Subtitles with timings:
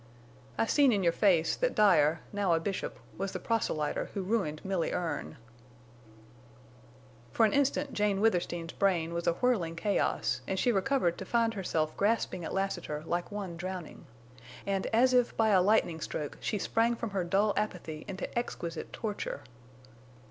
[0.57, 4.65] "I seen in your face that Dyer, now a bishop, was the proselyter who ruined
[4.65, 5.37] Milly Erne!"
[7.31, 11.53] For an instant Jane Withersteen's brain was a whirling chaos and she recovered to find
[11.53, 14.07] herself grasping at Lassiter like one drowning.
[14.65, 18.91] And as if by a lightning stroke she sprang from her dull apathy into exquisite
[18.91, 19.43] torture.